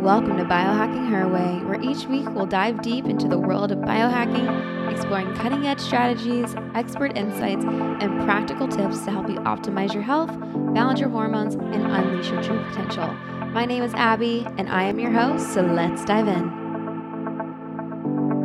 [0.00, 3.80] Welcome to Biohacking Her Way, where each week we'll dive deep into the world of
[3.80, 10.02] biohacking, exploring cutting edge strategies, expert insights, and practical tips to help you optimize your
[10.02, 10.30] health,
[10.72, 13.12] balance your hormones, and unleash your true potential.
[13.48, 16.48] My name is Abbey, and I am your host, so let's dive in.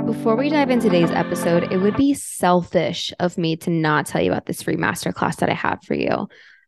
[0.06, 4.22] Before we dive into today's episode, it would be selfish of me to not tell
[4.22, 6.28] you about this free masterclass that I have for you.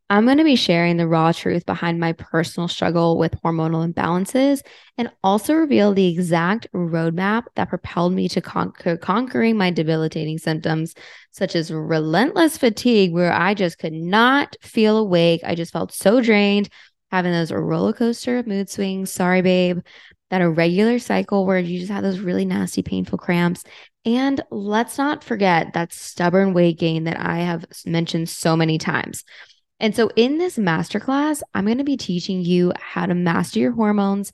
[0.10, 4.62] I'm going to be sharing the raw truth behind my personal struggle with hormonal imbalances
[4.98, 10.94] and also reveal the exact roadmap that propelled me to conquer conquering my debilitating symptoms,
[11.32, 15.42] such as relentless fatigue, where I just could not feel awake.
[15.44, 16.70] I just felt so drained,
[17.12, 19.12] having those roller coaster mood swings.
[19.12, 19.80] Sorry, babe.
[20.30, 23.64] That irregular cycle where you just have those really nasty, painful cramps.
[24.06, 29.26] And let's not forget that stubborn weight gain that I have mentioned so many times.
[29.80, 33.72] And so, in this masterclass, I'm going to be teaching you how to master your
[33.72, 34.32] hormones,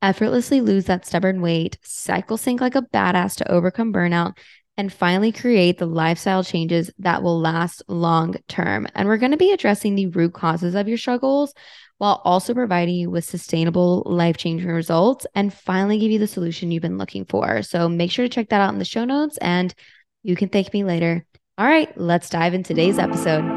[0.00, 4.38] effortlessly lose that stubborn weight, cycle sync like a badass to overcome burnout,
[4.78, 8.86] and finally create the lifestyle changes that will last long term.
[8.94, 11.52] And we're going to be addressing the root causes of your struggles
[11.98, 16.70] while also providing you with sustainable, life changing results and finally give you the solution
[16.70, 17.62] you've been looking for.
[17.62, 19.74] So, make sure to check that out in the show notes and
[20.22, 21.26] you can thank me later.
[21.58, 23.55] All right, let's dive into today's episode.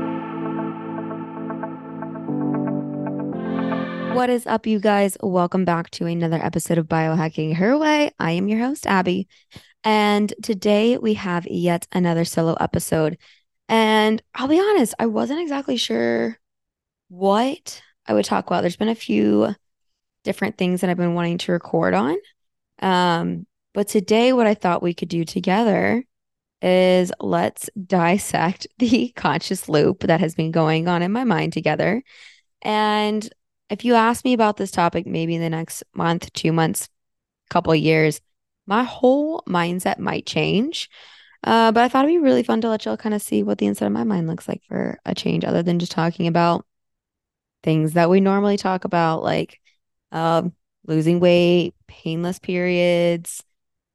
[4.13, 5.15] What is up, you guys?
[5.21, 8.11] Welcome back to another episode of Biohacking Her Way.
[8.19, 9.27] I am your host, Abbey.
[9.83, 13.17] And today we have yet another solo episode.
[13.69, 16.37] And I'll be honest, I wasn't exactly sure
[17.07, 18.61] what I would talk about.
[18.61, 19.55] There's been a few
[20.23, 22.17] different things that I've been wanting to record on.
[22.81, 26.03] Um, but today, what I thought we could do together
[26.61, 32.03] is let's dissect the conscious loop that has been going on in my mind together.
[32.61, 33.29] And
[33.69, 36.89] if you ask me about this topic maybe in the next month, two months,
[37.49, 38.21] couple years,
[38.67, 40.89] my whole mindset might change.
[41.43, 43.57] Uh, but I thought it'd be really fun to let y'all kind of see what
[43.57, 46.65] the inside of my mind looks like for a change, other than just talking about
[47.63, 49.59] things that we normally talk about, like
[50.11, 50.53] um,
[50.85, 53.43] losing weight, painless periods,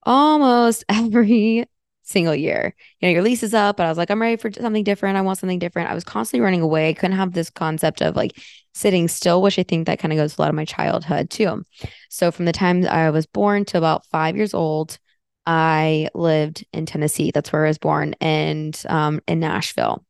[0.03, 1.65] almost every
[2.03, 2.75] single year.
[3.01, 5.17] You know, your lease is up, but I was like, I'm ready for something different.
[5.17, 5.91] I want something different.
[5.91, 6.89] I was constantly running away.
[6.89, 8.33] I couldn't have this concept of like
[8.75, 11.65] sitting still, which I think that kind of goes a lot of my childhood too.
[12.09, 14.99] So from the time I was born to about five years old,
[15.47, 17.31] I lived in Tennessee.
[17.33, 20.05] That's where I was born, and um, in Nashville.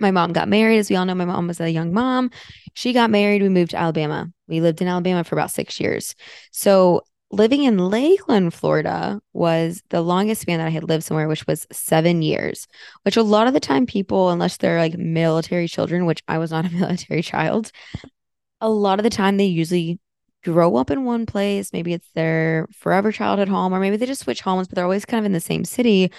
[0.00, 0.78] My mom got married.
[0.78, 2.30] As we all know, my mom was a young mom.
[2.72, 3.42] She got married.
[3.42, 4.32] We moved to Alabama.
[4.48, 6.14] We lived in Alabama for about six years.
[6.50, 7.02] So
[7.34, 11.66] living in Lakeland, Florida was the longest span that I had lived somewhere, which was
[11.72, 12.66] seven years,
[13.02, 16.50] which a lot of the time people, unless they're like military children, which I was
[16.50, 17.70] not a military child,
[18.60, 19.98] a lot of the time they usually
[20.44, 21.72] grow up in one place.
[21.72, 25.04] Maybe it's their forever childhood home, or maybe they just switch homes, but they're always
[25.04, 26.10] kind of in the same city.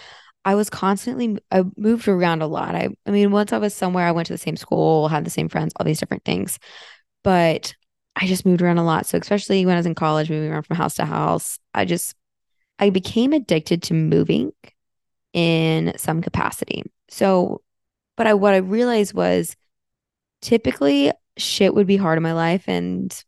[0.44, 2.76] I was constantly, I moved around a lot.
[2.76, 5.32] I, I mean, once I was somewhere, I went to the same school, had the
[5.32, 6.60] same friends, all these different things.
[7.24, 7.74] But
[8.16, 9.06] I just moved around a lot.
[9.06, 12.16] So, especially when I was in college, moving around from house to house, I just,
[12.80, 14.54] I became addicted to moving
[15.34, 16.84] in some capacity.
[17.10, 17.62] So,
[18.16, 19.56] but I, what I realized was
[20.42, 23.24] typically shit would be hard in my life and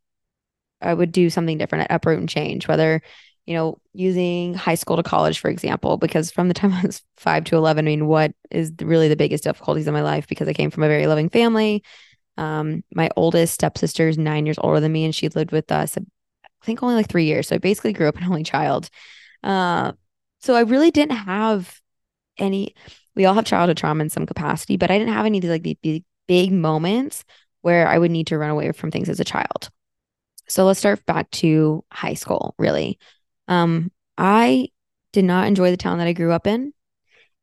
[0.81, 3.01] I would do something different, at uproot and change, whether,
[3.45, 7.01] you know, using high school to college, for example, because from the time I was
[7.17, 10.27] five to 11, I mean, what is really the biggest difficulties in my life?
[10.27, 11.83] Because I came from a very loving family.
[12.37, 15.97] Um, my oldest stepsister is nine years older than me, and she lived with us,
[15.97, 16.01] I
[16.65, 17.47] think, only like three years.
[17.47, 18.89] So I basically grew up an only child.
[19.43, 19.93] Uh,
[20.41, 21.79] so I really didn't have
[22.37, 22.75] any.
[23.15, 25.51] We all have childhood trauma in some capacity, but I didn't have any of these
[25.51, 27.23] like big, big moments
[27.61, 29.69] where I would need to run away from things as a child.
[30.47, 32.99] So let's start back to high school, really.
[33.47, 34.69] Um, I
[35.13, 36.73] did not enjoy the town that I grew up in.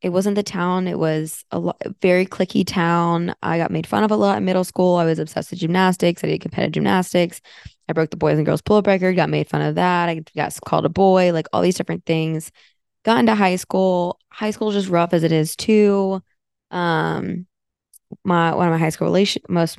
[0.04, 3.34] It wasn't the town, it was a lo- very clicky town.
[3.42, 4.96] I got made fun of a lot in middle school.
[4.96, 6.22] I was obsessed with gymnastics.
[6.22, 7.40] I did competitive gymnastics.
[7.88, 10.10] I broke the boys and girls pull up record, got made fun of that.
[10.10, 12.52] I got called a boy, like all these different things.
[13.02, 14.20] Got into high school.
[14.28, 16.20] High school is just rough as it is too.
[16.70, 17.46] Um,
[18.24, 19.78] my one of my high school relation most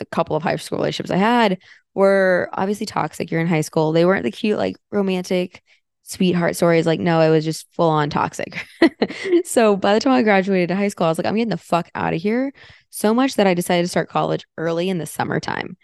[0.00, 1.58] the couple of high school relationships I had
[1.94, 3.30] were obviously toxic.
[3.30, 3.92] You're in high school.
[3.92, 5.62] They weren't the cute, like romantic
[6.06, 6.86] sweetheart stories.
[6.86, 8.64] Like, no, it was just full on toxic.
[9.44, 11.90] so by the time I graduated high school, I was like, I'm getting the fuck
[11.94, 12.52] out of here.
[12.90, 15.76] So much that I decided to start college early in the summertime.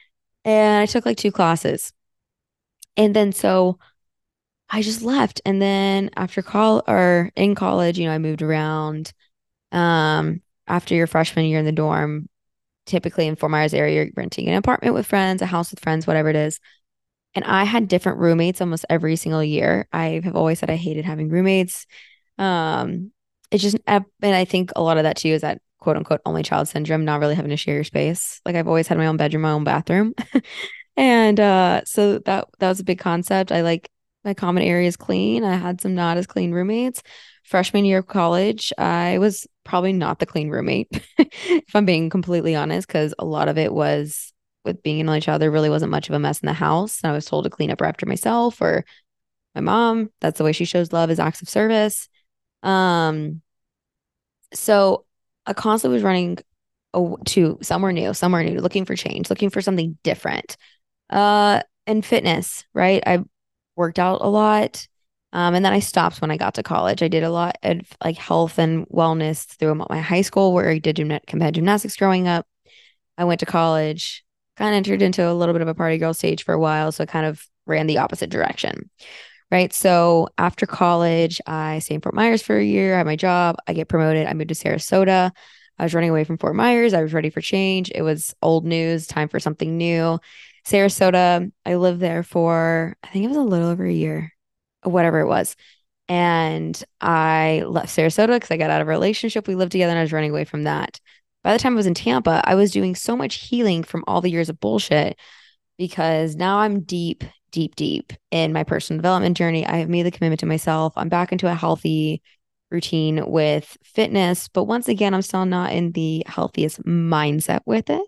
[0.44, 1.92] And I took like two classes.
[2.96, 3.78] And then so
[4.70, 5.40] I just left.
[5.44, 9.12] And then after call or in college, you know, I moved around.
[9.72, 12.28] Um, after your freshman year in the dorm,
[12.86, 16.06] typically in Fort Myers area, you're renting an apartment with friends, a house with friends,
[16.06, 16.60] whatever it is.
[17.34, 19.88] And I had different roommates almost every single year.
[19.92, 21.86] I have always said I hated having roommates.
[22.38, 23.12] Um,
[23.50, 26.42] it's just, and I think a lot of that too is that quote unquote only
[26.42, 28.40] child syndrome, not really having to share your space.
[28.46, 30.14] Like I've always had my own bedroom, my own bathroom.
[30.96, 33.52] and uh, so that that was a big concept.
[33.52, 33.90] I like
[34.24, 35.44] my common areas clean.
[35.44, 37.02] I had some not as clean roommates.
[37.44, 40.88] Freshman year of college, I was probably not the clean roommate,
[41.18, 44.31] if I'm being completely honest, because a lot of it was
[44.64, 47.00] with being an only child, there really wasn't much of a mess in the house.
[47.02, 48.84] And I was told to clean up after myself or
[49.54, 50.10] my mom.
[50.20, 52.08] That's the way she shows love is acts of service.
[52.62, 53.42] Um,
[54.54, 55.04] so
[55.46, 56.38] I constantly was running
[57.24, 60.56] to somewhere new, somewhere new, looking for change, looking for something different.
[61.10, 63.02] Uh, and fitness, right?
[63.06, 63.24] I
[63.76, 64.86] worked out a lot.
[65.32, 67.02] Um, and then I stopped when I got to college.
[67.02, 70.78] I did a lot of like health and wellness through my high school where I
[70.78, 72.46] did gym- competitive gymnastics growing up.
[73.16, 74.24] I went to college,
[74.56, 76.92] kind of entered into a little bit of a party girl stage for a while.
[76.92, 78.90] So I kind of ran the opposite direction.
[79.50, 79.72] Right.
[79.72, 82.94] So after college, I stayed in Fort Myers for a year.
[82.94, 83.56] I had my job.
[83.66, 84.26] I get promoted.
[84.26, 85.30] I moved to Sarasota.
[85.78, 86.94] I was running away from Fort Myers.
[86.94, 87.90] I was ready for change.
[87.94, 90.18] It was old news, time for something new.
[90.64, 94.32] Sarasota, I lived there for, I think it was a little over a year
[94.84, 95.56] whatever it was.
[96.08, 99.48] And I left Sarasota because I got out of a relationship.
[99.48, 101.00] We lived together and I was running away from that.
[101.42, 104.20] By the time I was in Tampa, I was doing so much healing from all
[104.20, 105.18] the years of bullshit
[105.76, 109.66] because now I'm deep, deep, deep in my personal development journey.
[109.66, 110.92] I have made the commitment to myself.
[110.96, 112.22] I'm back into a healthy
[112.70, 114.48] routine with fitness.
[114.48, 118.02] But once again, I'm still not in the healthiest mindset with it.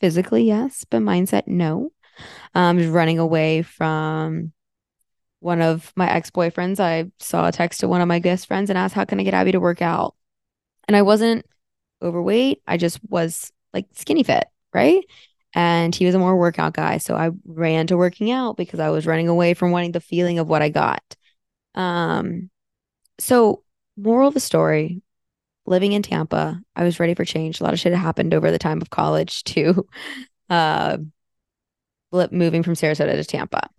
[0.00, 1.92] Physically, yes, but mindset, no.
[2.54, 4.52] I'm just running away from
[5.42, 8.70] one of my ex boyfriends, I saw a text to one of my best friends
[8.70, 10.14] and asked, How can I get Abbey to work out?
[10.86, 11.44] And I wasn't
[12.02, 12.62] overweight.
[12.66, 15.04] I just was like skinny fit, right?
[15.54, 16.98] And he was a more workout guy.
[16.98, 20.38] So I ran to working out because I was running away from wanting the feeling
[20.38, 21.02] of what I got.
[21.74, 22.50] Um,
[23.18, 23.62] so
[23.96, 25.02] moral of the story,
[25.66, 27.60] living in Tampa, I was ready for change.
[27.60, 29.86] A lot of shit happened over the time of college too.
[30.50, 30.98] uh
[32.30, 33.70] moving from Sarasota to Tampa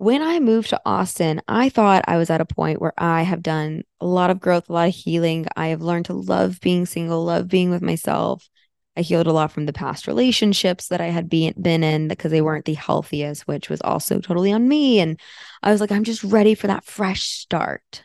[0.00, 3.42] when I moved to Austin, I thought I was at a point where I have
[3.42, 5.46] done a lot of growth, a lot of healing.
[5.56, 8.48] I have learned to love being single, love being with myself.
[8.96, 12.30] I healed a lot from the past relationships that I had been, been in because
[12.30, 15.00] they weren't the healthiest, which was also totally on me.
[15.00, 15.20] And
[15.62, 18.02] I was like, I'm just ready for that fresh start.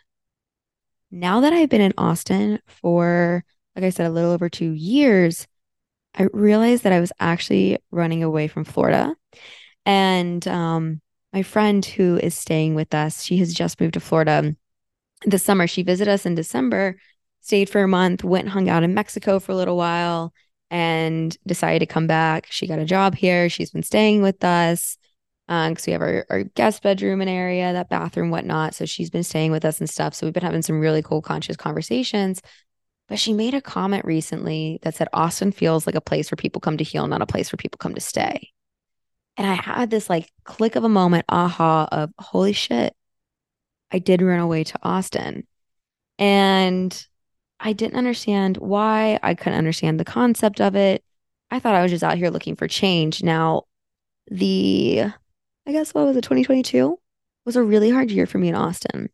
[1.12, 5.48] Now that I've been in Austin for, like I said, a little over two years,
[6.14, 9.16] I realized that I was actually running away from Florida.
[9.86, 11.02] And um,
[11.36, 14.56] my friend who is staying with us, she has just moved to Florida
[15.26, 15.68] this summer.
[15.68, 16.96] She visited us in December,
[17.42, 20.34] stayed for a month, went hung out in Mexico for a little while,
[20.72, 22.48] and decided to come back.
[22.50, 23.50] She got a job here.
[23.50, 24.98] She's been staying with us.
[25.50, 29.12] um because we have our, our guest bedroom and area that bathroom whatnot so she's
[29.12, 32.42] been staying with us and stuff so we've been having some really cool conscious conversations
[33.10, 36.60] but she made a comment recently that said austin feels like a place where people
[36.62, 38.50] come to heal not a place where people come to stay
[39.38, 42.96] and i had this like click of a moment aha of holy shit
[43.92, 45.46] i did run away to austin.
[46.18, 47.08] And
[47.60, 49.20] i didn't understand why.
[49.24, 51.04] I couldn't understand the concept of it.
[51.52, 53.24] I thought i was just out here looking for change.
[53.24, 53.64] Now
[54.30, 55.06] the
[55.68, 57.00] I guess what was it, 2022
[57.46, 59.10] was a really hard year for me in Austin.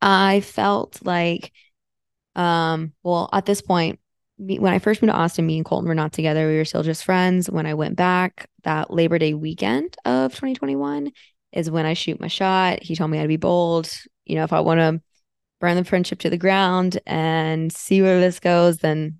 [0.00, 1.52] I felt like,
[2.34, 4.00] um, well, at this point,
[4.38, 6.48] me, when I first moved to Austin, me and Colton were not together.
[6.48, 7.48] We were still just friends.
[7.48, 11.12] When I went back that Labor Day weekend of 2021
[11.52, 12.82] is when I shoot my shot.
[12.82, 13.92] He told me I'd be bold.
[14.24, 15.00] You know, if I want to
[15.60, 19.18] burn the friendship to the ground and see where this goes, then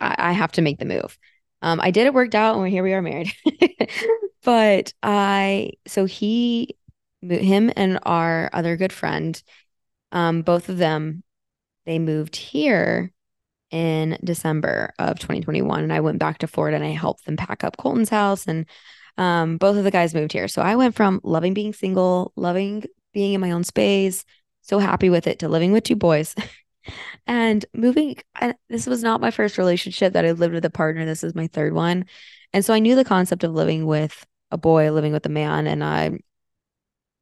[0.00, 1.18] I, I have to make the move.
[1.62, 2.06] Um, I did.
[2.06, 3.32] It worked out, and here we are married.
[4.44, 6.76] but I, so he,
[7.22, 9.40] him, and our other good friend,
[10.12, 11.22] um, both of them,
[11.86, 13.12] they moved here
[13.74, 17.64] in December of 2021, and I went back to Florida and I helped them pack
[17.64, 18.66] up Colton's house, and
[19.18, 20.46] um, both of the guys moved here.
[20.46, 24.24] So I went from loving being single, loving being in my own space,
[24.62, 26.36] so happy with it, to living with two boys.
[27.26, 28.14] and moving
[28.68, 31.46] this was not my first relationship that i lived with a partner this is my
[31.46, 32.04] third one
[32.52, 35.66] and so i knew the concept of living with a boy living with a man
[35.66, 36.10] and i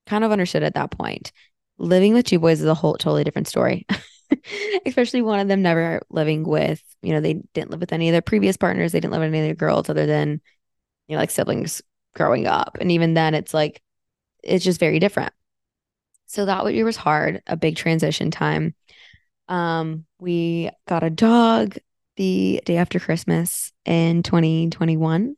[0.09, 1.31] kind of understood at that point
[1.79, 3.87] living with two boys is a whole totally different story
[4.87, 8.13] especially one of them never living with you know they didn't live with any of
[8.13, 8.93] their previous partners.
[8.93, 10.41] They didn't live with any of their girls other than
[11.09, 11.83] you know like siblings
[12.15, 12.77] growing up.
[12.81, 13.83] And even then it's like
[14.43, 15.33] it's just very different.
[16.27, 18.75] So that year was hard a big transition time.
[19.49, 21.77] Um, we got a dog
[22.17, 25.37] the day after Christmas in 2021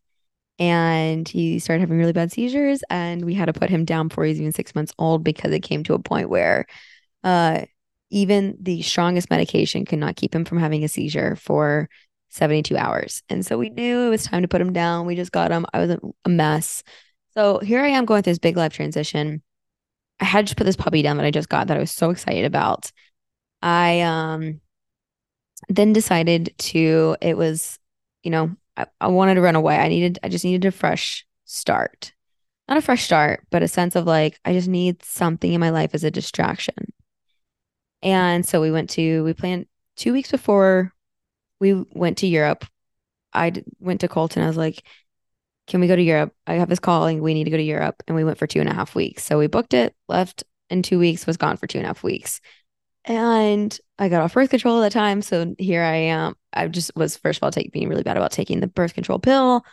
[0.58, 4.24] and he started having really bad seizures and we had to put him down before
[4.24, 6.66] he was even six months old because it came to a point where
[7.24, 7.62] uh,
[8.14, 11.88] even the strongest medication could not keep him from having a seizure for
[12.30, 15.32] 72 hours and so we knew it was time to put him down we just
[15.32, 15.90] got him i was
[16.24, 16.82] a mess
[17.34, 19.40] so here i am going through this big life transition
[20.18, 22.10] i had to put this puppy down that i just got that i was so
[22.10, 22.90] excited about
[23.64, 24.60] I um
[25.70, 27.78] then decided to it was,
[28.22, 29.78] you know, I, I wanted to run away.
[29.78, 32.12] I needed I just needed a fresh start.
[32.68, 35.70] Not a fresh start, but a sense of like I just need something in my
[35.70, 36.92] life as a distraction.
[38.04, 40.92] And so we went to we planned 2 weeks before
[41.58, 42.64] we went to Europe.
[43.32, 44.42] I went to Colton.
[44.42, 44.84] I was like,
[45.66, 46.32] can we go to Europe?
[46.46, 47.22] I have this calling.
[47.22, 48.02] We need to go to Europe.
[48.06, 49.24] And we went for two and a half weeks.
[49.24, 52.02] So we booked it, left in two weeks, was gone for two and a half
[52.02, 52.40] weeks.
[53.06, 55.22] And I got off birth control at the time.
[55.22, 56.34] So here I am.
[56.52, 59.18] I just was, first of all, take, being really bad about taking the birth control
[59.18, 59.64] pill,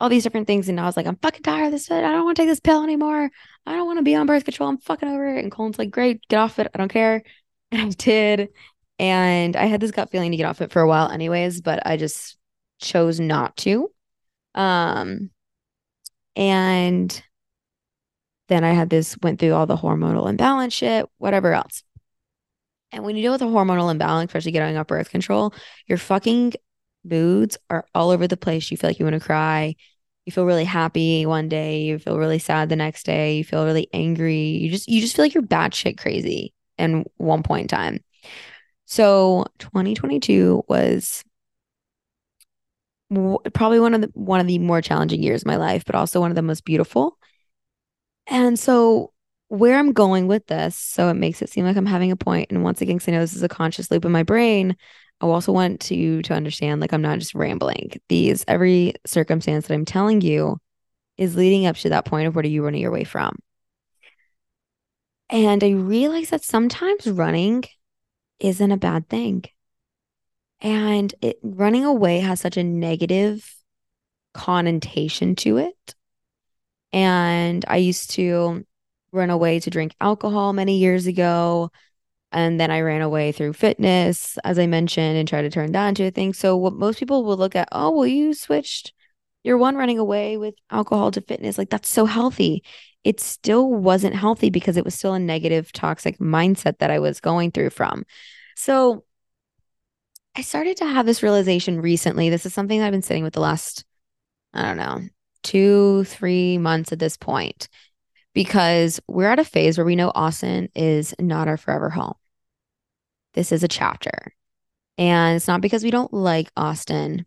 [0.00, 0.68] all these different things.
[0.68, 1.90] And I was like, I'm fucking tired of this.
[1.90, 3.30] I don't want to take this pill anymore.
[3.66, 4.68] I don't want to be on birth control.
[4.68, 5.42] I'm fucking over it.
[5.42, 6.68] And Colton's like, great, get off it.
[6.74, 7.22] I don't care.
[7.72, 8.48] I did.
[8.98, 11.86] And I had this gut feeling to get off it for a while, anyways, but
[11.86, 12.36] I just
[12.80, 13.90] chose not to.
[14.54, 15.30] Um,
[16.34, 17.22] and
[18.48, 21.82] then I had this, went through all the hormonal imbalance shit, whatever else.
[22.92, 25.52] And when you deal with a hormonal imbalance, especially getting off birth control,
[25.86, 26.54] your fucking
[27.04, 28.70] moods are all over the place.
[28.70, 29.74] You feel like you want to cry.
[30.24, 31.82] You feel really happy one day.
[31.82, 33.36] You feel really sad the next day.
[33.36, 34.40] You feel really angry.
[34.40, 38.04] You just you just feel like you're batshit crazy in one point in time.
[38.86, 41.24] So 2022 was
[43.54, 46.20] probably one of the one of the more challenging years of my life, but also
[46.20, 47.18] one of the most beautiful.
[48.26, 49.12] And so
[49.48, 52.50] where I'm going with this, so it makes it seem like I'm having a point.
[52.50, 54.76] And once again, because I know this is a conscious loop in my brain,
[55.20, 57.92] I also want to to understand like I'm not just rambling.
[58.08, 60.58] These every circumstance that I'm telling you
[61.16, 63.38] is leading up to that point of where are you running your way from.
[65.28, 67.64] And I realize that sometimes running
[68.38, 69.44] isn't a bad thing.
[70.60, 73.54] And it running away has such a negative
[74.32, 75.94] connotation to it.
[76.92, 78.64] And I used to
[79.12, 81.70] run away to drink alcohol many years ago.
[82.32, 85.88] And then I ran away through fitness, as I mentioned, and tried to turn that
[85.88, 86.34] into a thing.
[86.34, 88.92] So, what most people will look at, oh, well, you switched
[89.44, 91.56] your one running away with alcohol to fitness.
[91.56, 92.62] Like, that's so healthy.
[93.06, 97.20] It still wasn't healthy because it was still a negative, toxic mindset that I was
[97.20, 98.04] going through from.
[98.56, 99.04] So,
[100.36, 102.30] I started to have this realization recently.
[102.30, 103.84] This is something that I've been sitting with the last,
[104.52, 105.02] I don't know,
[105.44, 107.68] two, three months at this point
[108.34, 112.16] because we're at a phase where we know Austin is not our forever home.
[113.34, 114.34] This is a chapter.
[114.98, 117.24] And it's not because we don't like Austin.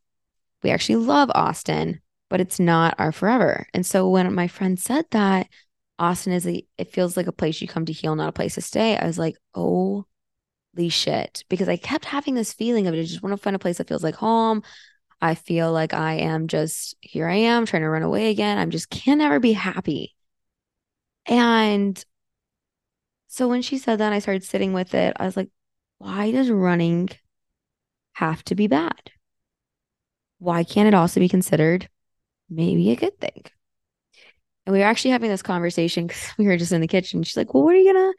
[0.61, 3.65] We actually love Austin, but it's not our forever.
[3.73, 5.47] And so when my friend said that,
[5.99, 8.55] Austin is a, it feels like a place you come to heal, not a place
[8.55, 8.97] to stay.
[8.97, 10.05] I was like, holy
[10.87, 11.43] shit.
[11.49, 13.01] Because I kept having this feeling of it.
[13.01, 14.63] I just want to find a place that feels like home.
[15.21, 18.57] I feel like I am just here I am trying to run away again.
[18.57, 20.15] I'm just can never be happy.
[21.25, 22.03] And
[23.27, 25.15] so when she said that, I started sitting with it.
[25.19, 25.49] I was like,
[25.97, 27.09] why does running
[28.13, 29.11] have to be bad?
[30.39, 31.89] Why can't it also be considered
[32.49, 33.43] maybe a good thing?
[34.69, 37.23] And we were actually having this conversation because we were just in the kitchen.
[37.23, 38.17] She's like, Well, what are you going to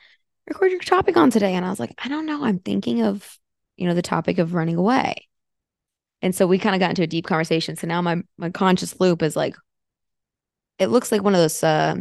[0.49, 1.55] record your topic on today?
[1.55, 2.43] And I was like, I don't know.
[2.43, 3.39] I'm thinking of,
[3.77, 5.29] you know, the topic of running away.
[6.23, 7.77] And so we kind of got into a deep conversation.
[7.77, 9.55] So now my my conscious loop is like,
[10.81, 11.95] it looks like one of those, uh,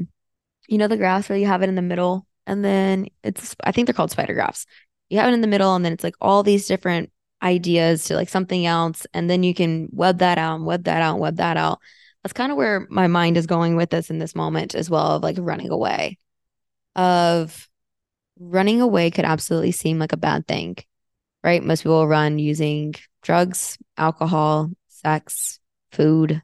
[0.68, 3.72] you know, the graphs where you have it in the middle, and then it's I
[3.72, 4.66] think they're called spider graphs.
[5.10, 7.12] You have it in the middle, and then it's like all these different
[7.44, 11.04] ideas to like something else, and then you can web that out, and web that
[11.04, 11.80] out, and web that out
[12.24, 15.16] that's kind of where my mind is going with this in this moment as well
[15.16, 16.18] of like running away.
[16.96, 17.68] Of
[18.40, 20.76] running away could absolutely seem like a bad thing
[21.44, 21.64] right?
[21.64, 25.60] Most people run using drugs alcohol sex
[25.92, 26.42] food.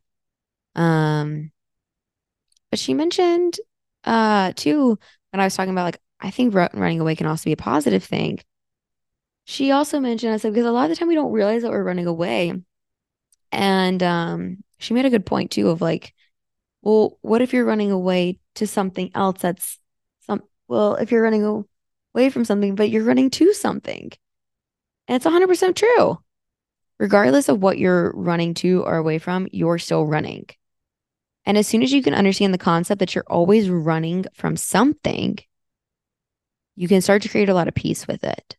[0.75, 1.51] Um
[2.69, 3.57] but she mentioned
[4.03, 4.97] uh too
[5.31, 8.03] when i was talking about like i think running away can also be a positive
[8.03, 8.39] thing.
[9.45, 11.71] She also mentioned i said because a lot of the time we don't realize that
[11.71, 12.53] we're running away.
[13.51, 16.13] And um she made a good point too of like,
[16.81, 19.79] well, what if you're running away to something else that's
[20.21, 21.65] some well, if you're running
[22.13, 24.11] away from something, but you're running to something.
[25.07, 26.19] And it's 100% true.
[26.99, 30.45] Regardless of what you're running to or away from, you're still running.
[31.45, 35.37] And as soon as you can understand the concept that you're always running from something,
[36.75, 38.55] you can start to create a lot of peace with it.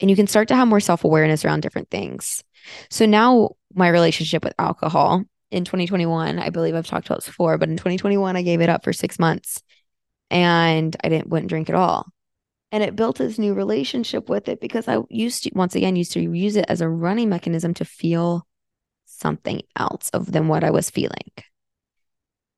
[0.00, 2.44] And you can start to have more self awareness around different things.
[2.90, 6.38] So now, my relationship with alcohol in 2021.
[6.38, 8.92] I believe I've talked about this before, but in 2021, I gave it up for
[8.92, 9.62] six months
[10.30, 12.06] and I didn't wouldn't drink at all.
[12.72, 16.12] And it built this new relationship with it because I used to once again used
[16.12, 18.46] to use it as a running mechanism to feel
[19.04, 21.30] something else of than what I was feeling.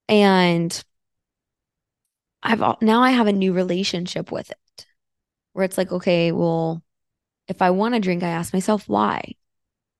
[0.08, 0.82] And
[2.42, 4.86] I've now I have a new relationship with it
[5.52, 6.82] where it's like, okay, well,
[7.48, 9.34] if I want to drink, I ask myself why.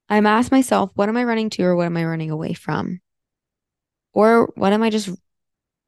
[0.09, 2.99] I'm asked myself, what am I running to or what am I running away from?
[4.13, 5.09] Or what am I just,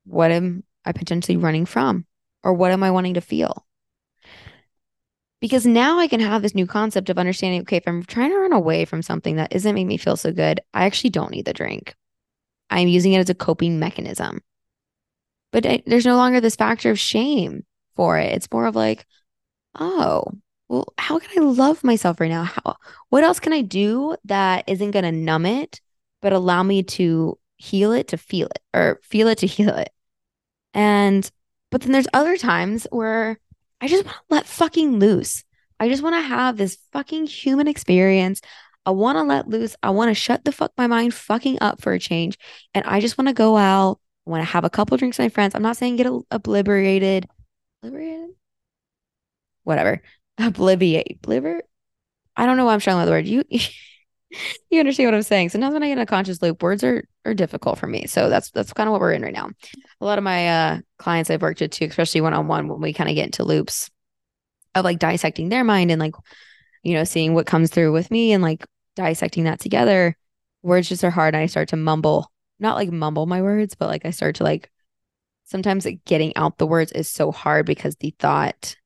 [0.05, 2.05] what am I potentially running from?
[2.43, 3.65] Or what am I wanting to feel?
[5.39, 8.37] Because now I can have this new concept of understanding okay, if I'm trying to
[8.37, 11.45] run away from something that isn't making me feel so good, I actually don't need
[11.45, 11.95] the drink.
[12.69, 14.41] I'm using it as a coping mechanism.
[15.51, 18.33] But I, there's no longer this factor of shame for it.
[18.33, 19.05] It's more of like,
[19.79, 20.25] oh,
[20.71, 22.45] well, how can I love myself right now?
[22.45, 22.77] How
[23.09, 25.81] what else can I do that isn't going to numb it,
[26.21, 29.89] but allow me to heal it to feel it or feel it to heal it?
[30.73, 31.29] And
[31.71, 33.37] but then there's other times where
[33.81, 35.43] I just want to let fucking loose.
[35.77, 38.39] I just want to have this fucking human experience.
[38.85, 39.75] I want to let loose.
[39.83, 42.37] I want to shut the fuck my mind fucking up for a change.
[42.73, 43.99] And I just want to go out.
[44.25, 45.53] I want to have a couple drinks with my friends.
[45.53, 47.27] I'm not saying get obliterated.
[47.83, 48.29] Obliterated?
[49.63, 50.01] Whatever
[50.47, 51.63] obliviate, obliviate.
[52.35, 53.27] I don't know why I'm struggling with the word.
[53.27, 53.43] You
[54.69, 55.49] you understand what I'm saying.
[55.49, 58.07] Sometimes when I get in a conscious loop, words are are difficult for me.
[58.07, 59.49] So that's that's kind of what we're in right now.
[59.99, 62.81] A lot of my uh clients I've worked with too, especially one on one, when
[62.81, 63.89] we kind of get into loops
[64.75, 66.15] of like dissecting their mind and like,
[66.83, 70.15] you know, seeing what comes through with me and like dissecting that together.
[70.63, 71.35] Words just are hard.
[71.35, 74.43] And I start to mumble, not like mumble my words, but like I start to
[74.43, 74.69] like
[75.45, 78.77] sometimes getting out the words is so hard because the thought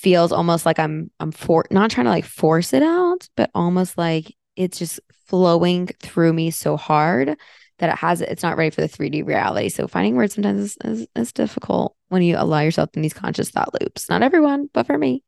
[0.00, 3.98] feels almost like I'm I'm for not trying to like force it out, but almost
[3.98, 7.36] like it's just flowing through me so hard
[7.78, 9.68] that it has it's not ready for the 3D reality.
[9.68, 13.50] So finding words sometimes is, is, is difficult when you allow yourself in these conscious
[13.50, 14.08] thought loops.
[14.08, 15.22] Not everyone, but for me.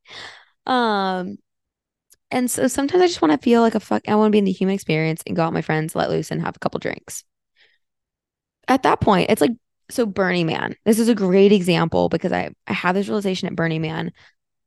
[0.67, 1.39] Um
[2.31, 4.39] and so sometimes I just want to feel like a fuck I want to be
[4.39, 6.59] in the human experience and go out with my friends, let loose and have a
[6.59, 7.25] couple drinks.
[8.69, 9.51] At that point, it's like
[9.91, 10.75] so Burning Man.
[10.85, 14.13] This is a great example because I I have this realization at Burning Man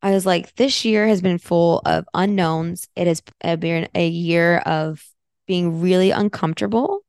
[0.05, 2.87] I was like, this year has been full of unknowns.
[2.95, 5.03] It has uh, been a year of
[5.47, 6.99] being really uncomfortable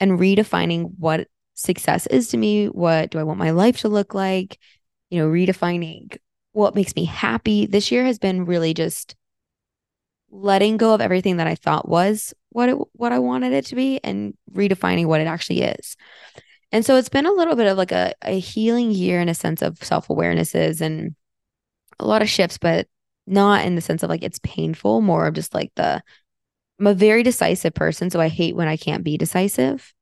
[0.00, 2.66] and redefining what success is to me.
[2.66, 4.58] What do I want my life to look like?
[5.10, 6.16] You know, redefining
[6.50, 7.66] what makes me happy.
[7.66, 9.14] This year has been really just
[10.28, 13.76] letting go of everything that I thought was what it, what I wanted it to
[13.76, 15.96] be and redefining what it actually is.
[16.72, 19.34] And so it's been a little bit of like a, a healing year in a
[19.34, 21.14] sense of self awarenesses and
[22.00, 22.88] a lot of shifts, but
[23.26, 26.02] not in the sense of like it's painful, more of just like the
[26.80, 28.10] I'm a very decisive person.
[28.10, 29.94] So I hate when I can't be decisive.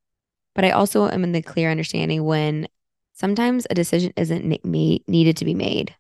[0.55, 2.69] but I also am in the clear understanding when
[3.15, 5.95] sometimes a decision isn't made, needed to be made.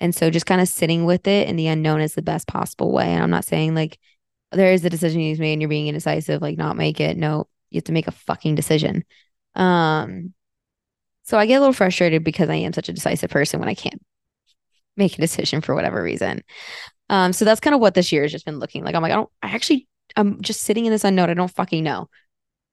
[0.00, 2.92] And so just kind of sitting with it in the unknown is the best possible
[2.92, 3.06] way.
[3.06, 3.98] And I'm not saying like
[4.52, 7.16] there is a decision you've made and you're being indecisive, like not make it.
[7.16, 9.04] No, you have to make a fucking decision.
[9.54, 10.34] Um,
[11.24, 13.74] so I get a little frustrated because I am such a decisive person when I
[13.74, 14.00] can't
[14.96, 16.42] make a decision for whatever reason.
[17.08, 18.94] Um, so that's kind of what this year has just been looking like.
[18.94, 21.30] I'm like, I don't, I actually, I'm just sitting in this unknown.
[21.30, 22.08] I don't fucking know.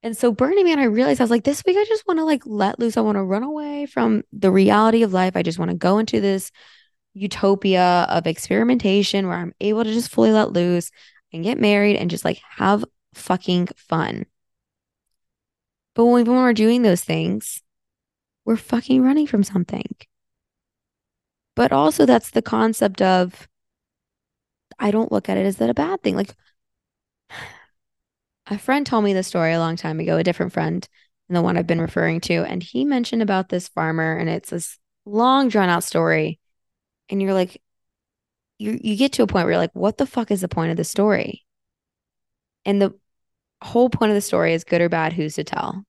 [0.02, 2.26] And so Burning Man, I realized I was like, this week I just want to
[2.26, 2.98] like let loose.
[2.98, 5.38] I want to run away from the reality of life.
[5.38, 6.52] I just want to go into this
[7.14, 10.92] utopia of experimentation where I'm able to just fully let loose
[11.32, 12.84] and get married and just like have
[13.14, 14.26] fucking fun.
[15.96, 17.62] But when, when we're doing those things,
[18.46, 19.96] we're fucking running from something.
[21.56, 23.48] But also, that's the concept of
[24.80, 26.16] I don't look at it as that a bad thing.
[26.16, 26.36] Like,
[28.48, 30.88] a friend told me the story a long time ago, a different friend
[31.28, 32.44] than the one I've been referring to.
[32.44, 36.40] And he mentioned about this farmer, and it's this long, drawn out story.
[37.10, 37.62] And you're like,
[38.58, 40.72] you, you get to a point where you're like, what the fuck is the point
[40.72, 41.46] of the story?
[42.66, 42.94] And the
[43.62, 45.84] whole point of the story is good or bad, who's to tell?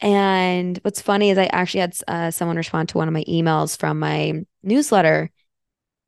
[0.00, 3.78] And what's funny is I actually had uh, someone respond to one of my emails
[3.78, 5.30] from my newsletter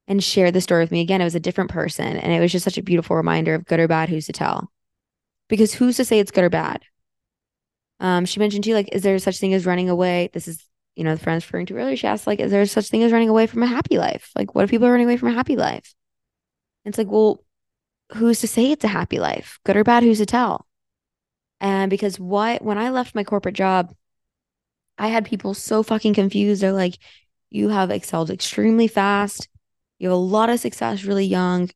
[0.09, 1.21] and share the story with me again.
[1.21, 2.17] It was a different person.
[2.17, 4.71] And it was just such a beautiful reminder of good or bad, who's to tell?
[5.49, 6.83] Because who's to say it's good or bad?
[8.01, 10.31] Um, she mentioned too, like, is there such thing as running away?
[10.33, 10.65] This is,
[10.97, 11.97] you know, the friend referring to earlier.
[11.97, 14.31] She asked, like, is there such thing as running away from a happy life?
[14.35, 15.95] Like, what if people are running away from a happy life?
[16.85, 17.45] And it's like, well,
[18.15, 19.61] who's to say it's a happy life?
[19.65, 20.67] Good or bad, who's to tell?
[21.63, 23.95] And because what when I left my corporate job,
[24.99, 26.61] I had people so fucking confused.
[26.61, 26.99] They're like,
[27.51, 29.49] you have excelled extremely fast.
[29.99, 31.71] You have a lot of success really young.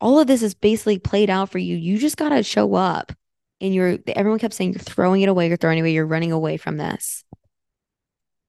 [0.00, 1.76] All of this is basically played out for you.
[1.76, 3.12] You just got to show up.
[3.60, 6.32] And you're, everyone kept saying, you're throwing it away, you're throwing it away, you're running
[6.32, 7.24] away from this.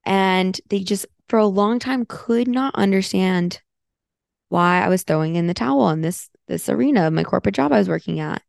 [0.04, 3.60] And they just, for a long time, could not understand
[4.48, 7.72] why I was throwing in the towel in this, this arena of my corporate job
[7.72, 8.42] I was working at.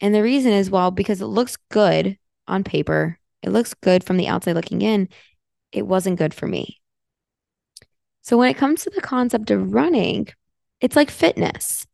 [0.00, 4.16] And the reason is, well, because it looks good on paper, it looks good from
[4.16, 5.08] the outside looking in,
[5.72, 6.80] it wasn't good for me.
[8.22, 10.28] So when it comes to the concept of running,
[10.80, 11.86] it's like fitness,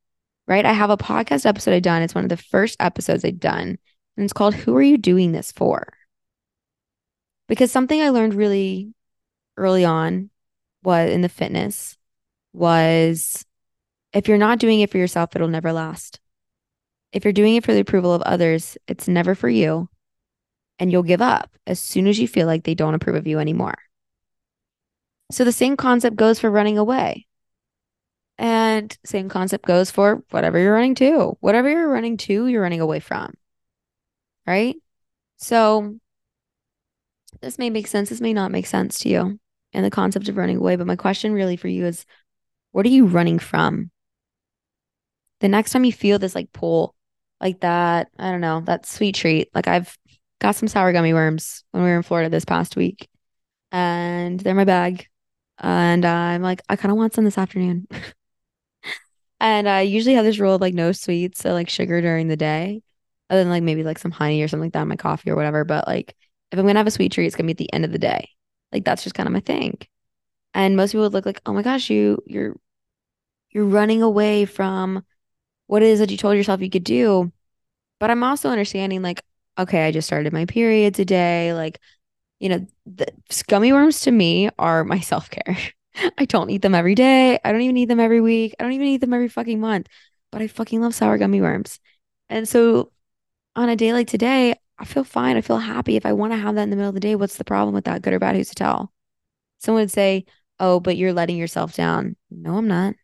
[0.46, 0.64] right?
[0.64, 2.02] I have a podcast episode I've done.
[2.02, 3.78] It's one of the first episodes I've done,
[4.16, 5.92] and it's called Who Are You Doing This For?
[7.48, 8.94] Because something I learned really
[9.56, 10.30] early on
[10.82, 11.96] was in the fitness
[12.52, 13.44] was
[14.12, 16.18] if you're not doing it for yourself, it'll never last.
[17.12, 19.88] If you're doing it for the approval of others, it's never for you.
[20.79, 23.38] And you'll give up as soon as you feel like they don't approve of you
[23.38, 23.77] anymore.
[25.31, 27.27] So the same concept goes for running away.
[28.38, 31.37] And same concept goes for whatever you're running to.
[31.40, 33.35] Whatever you're running to, you're running away from.
[34.46, 34.77] Right?
[35.37, 35.96] So
[37.40, 38.09] this may make sense.
[38.09, 39.38] This may not make sense to you
[39.72, 40.77] and the concept of running away.
[40.77, 42.05] But my question really for you is
[42.72, 43.90] what are you running from?
[45.40, 46.94] The next time you feel this like pull,
[47.42, 49.48] like that, I don't know, that sweet treat.
[49.55, 49.96] Like I've
[50.40, 53.09] got some sour gummy worms when we were in Florida this past week,
[53.72, 55.09] and they're my bag.
[55.59, 57.87] And I'm like, I kind of want some this afternoon.
[59.40, 62.37] and I usually have this rule of like no sweets or like sugar during the
[62.37, 62.83] day,
[63.28, 65.37] other than like maybe like some honey or something like that in my coffee or
[65.37, 65.64] whatever.
[65.64, 66.16] But like
[66.52, 67.98] if I'm gonna have a sweet treat, it's gonna be at the end of the
[67.98, 68.28] day.
[68.72, 69.78] Like that's just kind of my thing.
[70.55, 72.57] And most people would look like, oh my gosh, you you're
[73.50, 75.05] you're running away from
[75.72, 77.32] what it is that you told yourself you could do.
[77.98, 79.22] But I'm also understanding like,
[79.58, 81.54] okay, I just started my period today.
[81.54, 81.80] Like
[82.40, 83.06] you know, the
[83.48, 85.56] gummy worms to me are my self care.
[86.18, 87.38] I don't eat them every day.
[87.42, 88.54] I don't even eat them every week.
[88.61, 89.87] I don't even eat them every fucking month.
[90.30, 91.80] But I fucking love sour gummy worms.
[92.28, 92.92] And so
[93.56, 95.37] on a day like today, I feel fine.
[95.38, 95.96] I feel happy.
[95.96, 97.74] If I want to have that in the middle of the day, what's the problem
[97.74, 98.02] with that?
[98.02, 98.37] Good or bad?
[98.37, 98.92] Who's to tell?
[99.61, 100.26] Someone would say,
[100.61, 102.16] Oh, but you're letting yourself down.
[102.30, 102.94] No, I'm not.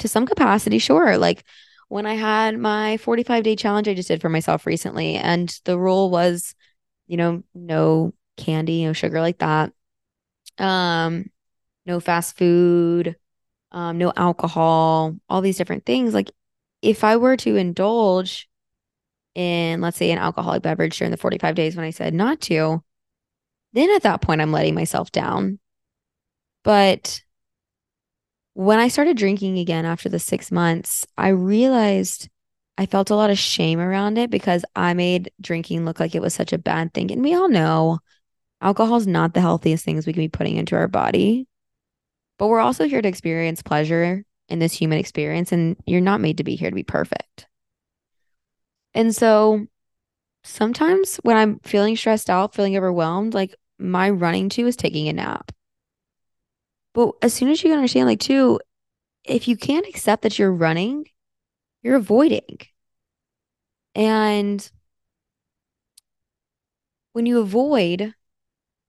[0.00, 1.16] To some capacity, sure.
[1.16, 1.44] Like
[1.88, 5.78] when I had my 45 day challenge I just did for myself recently, and the
[5.78, 6.54] rule was,
[7.06, 9.72] you know, no candy, no sugar like that.
[10.58, 11.26] Um,
[11.86, 13.16] no fast food,
[13.72, 16.14] um, no alcohol, all these different things.
[16.14, 16.30] Like
[16.82, 18.48] if I were to indulge
[19.34, 22.82] in, let's say, an alcoholic beverage during the 45 days when I said not to,
[23.72, 25.58] then at that point I'm letting myself down.
[26.64, 27.22] But
[28.56, 32.30] when I started drinking again after the six months, I realized
[32.78, 36.22] I felt a lot of shame around it because I made drinking look like it
[36.22, 37.12] was such a bad thing.
[37.12, 37.98] And we all know
[38.62, 41.46] Alcohol is not the healthiest things we can be putting into our body.
[42.38, 46.38] But we're also here to experience pleasure in this human experience, and you're not made
[46.38, 47.46] to be here to be perfect.
[48.94, 49.66] And so
[50.44, 55.12] sometimes when I'm feeling stressed out, feeling overwhelmed, like my running to is taking a
[55.12, 55.52] nap.
[56.96, 58.58] But as soon as you can understand, like, too,
[59.22, 61.04] if you can't accept that you're running,
[61.82, 62.56] you're avoiding.
[63.94, 64.70] And
[67.12, 68.14] when you avoid,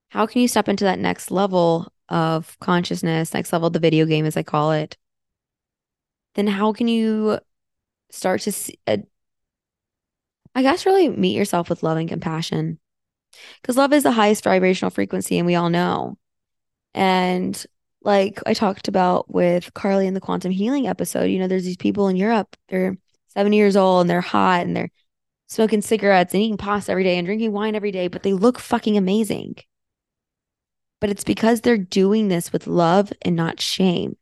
[0.08, 4.06] how can you step into that next level of consciousness, next level of the video
[4.06, 4.96] game, as I call it?
[6.34, 7.40] Then how can you
[8.10, 8.96] start to see, uh,
[10.54, 12.78] I guess, really meet yourself with love and compassion?
[13.60, 16.16] Because love is the highest vibrational frequency, and we all know.
[16.94, 17.66] And
[18.08, 21.76] like I talked about with Carly in the quantum healing episode, you know, there's these
[21.76, 22.96] people in Europe, they're
[23.34, 24.90] 70 years old and they're hot and they're
[25.48, 28.58] smoking cigarettes and eating pasta every day and drinking wine every day, but they look
[28.58, 29.56] fucking amazing.
[31.02, 34.16] But it's because they're doing this with love and not shame.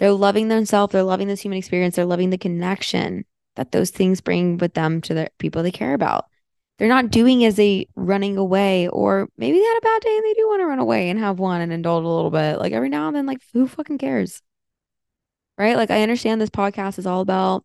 [0.00, 4.20] They're loving themselves, they're loving this human experience, they're loving the connection that those things
[4.20, 6.24] bring with them to the people they care about.
[6.78, 10.24] They're not doing as a running away, or maybe they had a bad day and
[10.24, 12.58] they do want to run away and have one and indulge a little bit.
[12.58, 14.42] Like every now and then, like who fucking cares?
[15.56, 15.76] Right?
[15.76, 17.64] Like I understand this podcast is all about,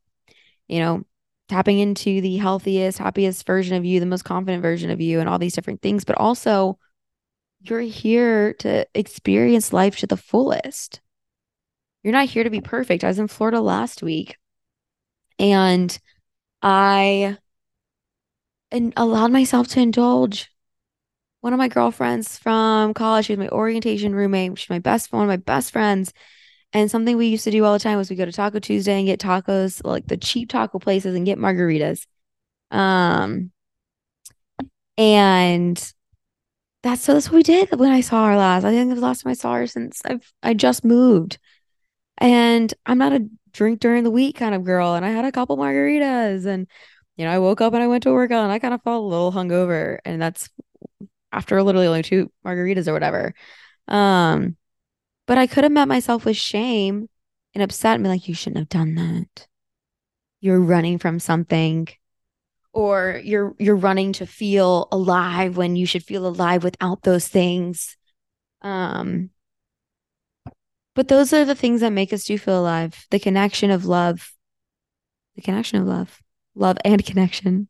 [0.67, 1.03] you know,
[1.49, 5.27] tapping into the healthiest, happiest version of you, the most confident version of you, and
[5.27, 6.05] all these different things.
[6.05, 6.79] But also,
[7.59, 11.01] you're here to experience life to the fullest.
[12.03, 13.03] You're not here to be perfect.
[13.03, 14.37] I was in Florida last week
[15.37, 15.97] and
[16.61, 17.37] I
[18.71, 20.49] and allowed myself to indulge.
[21.41, 24.59] One of my girlfriends from college, she was my orientation roommate.
[24.59, 26.13] She's my best one of my best friends.
[26.73, 28.97] And something we used to do all the time was we go to Taco Tuesday
[28.97, 32.05] and get tacos, like the cheap taco places, and get margaritas.
[32.69, 33.51] Um,
[34.97, 35.93] and
[36.83, 38.63] that's so that's what we did when I saw her last.
[38.63, 41.39] I think it was the last time I saw her since I've I just moved.
[42.17, 44.93] And I'm not a drink during the week kind of girl.
[44.93, 46.67] And I had a couple margaritas and
[47.17, 49.03] you know, I woke up and I went to work and I kind of felt
[49.03, 49.99] a little hungover.
[50.05, 50.49] And that's
[51.31, 53.33] after literally only two margaritas or whatever.
[53.87, 54.57] Um,
[55.27, 57.09] but I could have met myself with shame
[57.53, 59.47] and upset and be like, you shouldn't have done that.
[60.39, 61.87] You're running from something.
[62.73, 67.97] Or you're you're running to feel alive when you should feel alive without those things.
[68.61, 69.31] Um,
[70.95, 73.05] but those are the things that make us do feel alive.
[73.11, 74.31] The connection of love.
[75.35, 76.20] The connection of love.
[76.55, 77.67] Love and connection.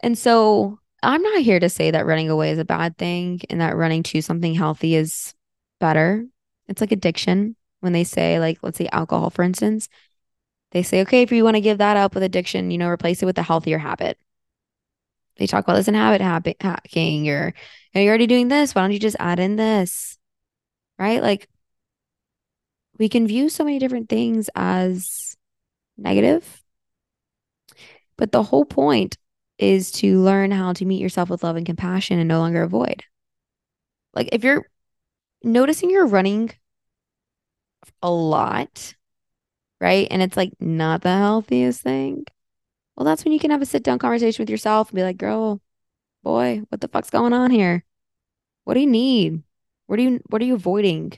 [0.00, 3.60] And so I'm not here to say that running away is a bad thing and
[3.60, 5.34] that running to something healthy is
[5.80, 6.24] better.
[6.66, 7.56] It's like addiction.
[7.80, 9.88] When they say, like, let's say alcohol, for instance,
[10.72, 13.22] they say, okay, if you want to give that up with addiction, you know, replace
[13.22, 14.18] it with a healthier habit.
[15.36, 17.24] They talk about this in habit hacking.
[17.24, 17.54] You're,
[17.94, 18.74] you're already doing this.
[18.74, 20.18] Why don't you just add in this?
[20.98, 21.22] Right?
[21.22, 21.48] Like,
[22.98, 25.36] we can view so many different things as
[25.96, 26.57] negative.
[28.18, 29.16] But the whole point
[29.58, 33.04] is to learn how to meet yourself with love and compassion and no longer avoid.
[34.12, 34.68] Like if you're
[35.42, 36.50] noticing you're running
[38.02, 38.94] a lot,
[39.80, 40.06] right?
[40.10, 42.24] And it's like not the healthiest thing.
[42.96, 45.18] Well, that's when you can have a sit down conversation with yourself and be like,
[45.18, 45.60] girl,
[46.22, 47.84] boy, what the fuck's going on here?
[48.64, 49.42] What do you need?
[49.86, 51.10] What are you what are you avoiding?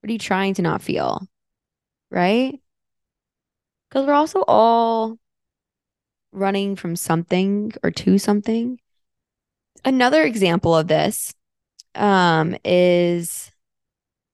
[0.00, 1.26] What are you trying to not feel?
[2.10, 2.60] Right?
[3.88, 5.18] Because we're also all
[6.32, 8.78] running from something or to something.
[9.84, 11.34] Another example of this
[11.94, 13.50] um, is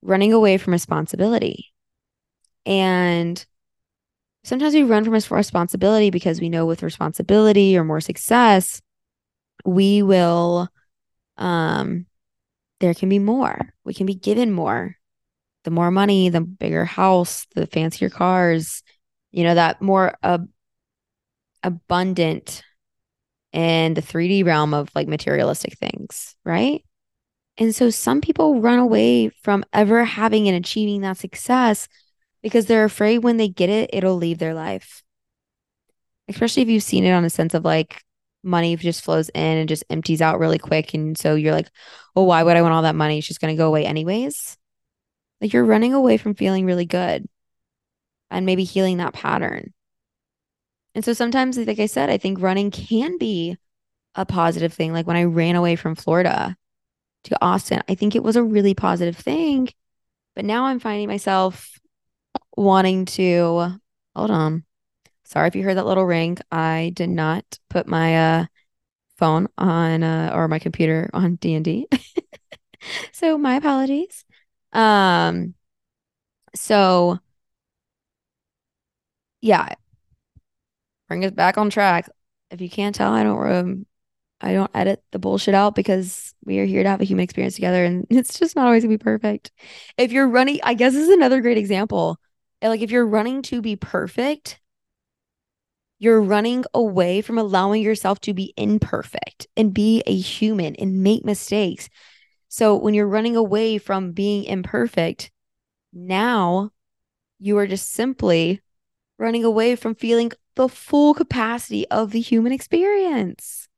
[0.02, 1.72] running away from responsibility.
[2.64, 3.44] And
[4.44, 8.82] sometimes we run from responsibility because we know with responsibility or more success,
[9.64, 10.68] we will,
[11.36, 12.06] um,
[12.80, 13.72] there can be more.
[13.84, 14.96] We can be given more
[15.66, 18.84] the more money, the bigger house, the fancier cars,
[19.32, 20.38] you know, that more uh,
[21.66, 22.62] abundant
[23.52, 26.84] in the 3D realm of like materialistic things, right?
[27.58, 31.88] And so some people run away from ever having and achieving that success
[32.42, 35.02] because they're afraid when they get it, it'll leave their life.
[36.28, 38.02] Especially if you've seen it on a sense of like
[38.42, 40.94] money just flows in and just empties out really quick.
[40.94, 41.70] And so you're like,
[42.14, 43.18] well, why would I want all that money?
[43.18, 44.56] It's just going to go away anyways.
[45.40, 47.26] Like you're running away from feeling really good
[48.30, 49.72] and maybe healing that pattern.
[50.96, 53.58] And so sometimes, like I said, I think running can be
[54.14, 54.94] a positive thing.
[54.94, 56.56] Like when I ran away from Florida
[57.24, 59.68] to Austin, I think it was a really positive thing.
[60.34, 61.78] But now I'm finding myself
[62.56, 63.78] wanting to
[64.16, 64.64] hold on.
[65.24, 66.38] Sorry if you heard that little ring.
[66.50, 68.46] I did not put my uh
[69.18, 71.88] phone on uh or my computer on DND.
[73.12, 74.24] so my apologies.
[74.72, 75.54] Um,
[76.54, 77.18] so
[79.42, 79.74] yeah,
[81.08, 82.08] bring us back on track.
[82.50, 83.86] if you can't tell, I don't um,
[84.40, 87.54] I don't edit the bullshit out because we are here to have a human experience
[87.54, 89.50] together and it's just not always gonna be perfect.
[89.96, 92.18] If you're running, I guess this is another great example.
[92.62, 94.60] Like if you're running to be perfect,
[95.98, 101.24] you're running away from allowing yourself to be imperfect and be a human and make
[101.24, 101.88] mistakes.
[102.48, 105.30] So when you're running away from being imperfect,
[105.92, 106.70] now
[107.38, 108.60] you are just simply
[109.18, 113.68] running away from feeling the full capacity of the human experience.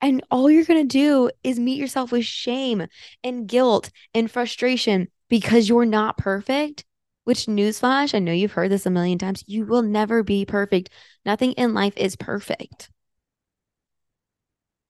[0.00, 2.86] And all you're going to do is meet yourself with shame
[3.24, 6.84] and guilt and frustration because you're not perfect.
[7.24, 9.42] Which, newsflash, I know you've heard this a million times.
[9.48, 10.90] You will never be perfect.
[11.24, 12.88] Nothing in life is perfect.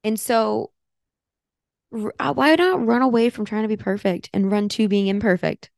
[0.05, 0.73] And so,
[2.19, 5.71] uh, why not run away from trying to be perfect and run to being imperfect?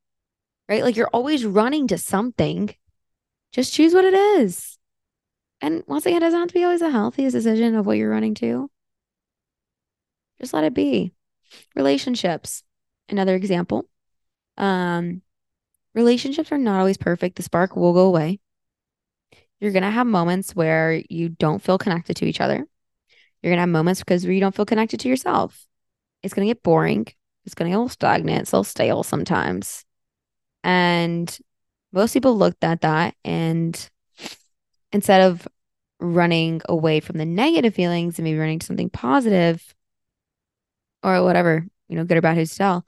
[0.68, 0.82] Right?
[0.82, 2.74] Like you're always running to something.
[3.52, 4.78] Just choose what it is.
[5.60, 8.10] And once again, it doesn't have to be always the healthiest decision of what you're
[8.10, 8.70] running to.
[10.40, 11.12] Just let it be.
[11.74, 12.62] Relationships,
[13.08, 13.88] another example.
[14.56, 15.22] Um,
[15.94, 17.36] relationships are not always perfect.
[17.36, 18.38] The spark will go away.
[19.60, 22.64] You're going to have moments where you don't feel connected to each other.
[23.42, 25.66] You're going to have moments because where you don't feel connected to yourself.
[26.22, 27.06] It's going to get boring.
[27.44, 28.42] It's going to get a little stagnant.
[28.42, 29.84] It's a little stale sometimes.
[30.62, 31.36] And
[31.92, 33.90] most people looked at that and
[34.92, 35.46] instead of
[36.00, 39.74] running away from the negative feelings and maybe running to something positive,
[41.02, 42.86] or whatever, you know, good or bad, who's to tell.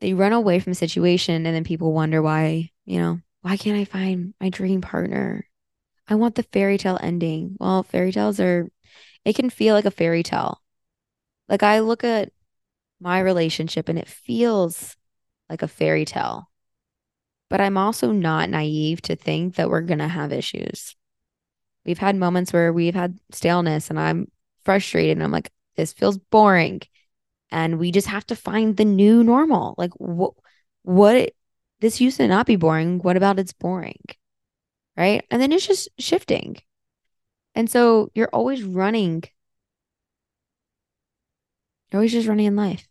[0.00, 3.78] They run away from the situation and then people wonder why, you know, why can't
[3.78, 5.46] I find my dream partner?
[6.08, 7.56] I want the fairy tale ending.
[7.60, 8.68] Well, fairy tales are,
[9.24, 10.60] it can feel like a fairy tale.
[11.48, 12.32] Like I look at
[13.00, 14.96] my relationship and it feels
[15.48, 16.49] like a fairy tale.
[17.50, 20.96] But I'm also not naive to think that we're going to have issues.
[21.84, 24.30] We've had moments where we've had staleness and I'm
[24.64, 26.80] frustrated and I'm like, this feels boring.
[27.50, 29.74] And we just have to find the new normal.
[29.76, 30.34] Like what
[30.82, 31.32] what
[31.80, 33.00] this used to not be boring.
[33.00, 34.02] What about it's boring?
[34.96, 35.24] Right?
[35.30, 36.56] And then it's just shifting.
[37.54, 39.24] And so you're always running.
[41.90, 42.89] You're always just running in life.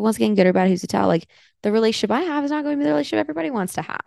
[0.00, 1.06] Once again, good or bad, who's to tell?
[1.06, 1.26] Like
[1.62, 4.00] the relationship I have is not going to be the relationship everybody wants to have.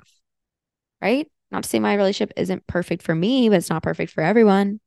[1.01, 1.29] Right?
[1.51, 4.79] Not to say my relationship isn't perfect for me, but it's not perfect for everyone.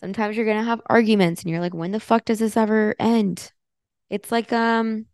[0.00, 2.94] Sometimes you're going to have arguments and you're like, when the fuck does this ever
[2.98, 3.50] end?
[4.10, 5.06] It's like, um,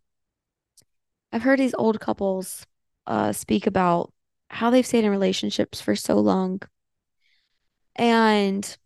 [1.31, 2.67] I've heard these old couples
[3.07, 4.11] uh, speak about
[4.49, 6.61] how they've stayed in relationships for so long.
[7.95, 8.77] And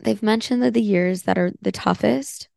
[0.00, 2.49] they've mentioned that the years that are the toughest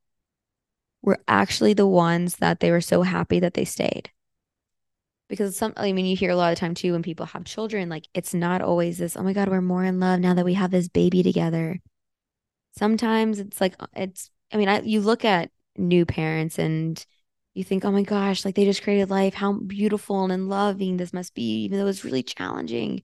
[1.04, 4.10] were actually the ones that they were so happy that they stayed.
[5.30, 7.90] Because some, I mean, you hear a lot of time too when people have children,
[7.90, 10.54] like it's not always this, oh my God, we're more in love now that we
[10.54, 11.80] have this baby together.
[12.78, 17.04] Sometimes it's like uh, it's i mean I, you look at new parents and
[17.54, 19.34] you think oh my gosh like they just created life.
[19.34, 23.04] How beautiful and loving this must be even though it's really challenging.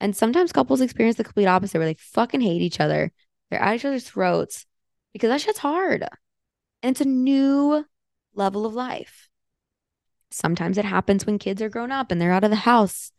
[0.00, 3.12] And sometimes couples experience the complete opposite where they fucking hate each other.
[3.50, 4.66] They're at each other's throats
[5.12, 6.06] because that shit's hard
[6.82, 7.84] and it's a new
[8.34, 9.28] level of life
[10.30, 13.12] sometimes it happens when kids are grown up and they're out of the house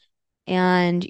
[0.48, 1.10] and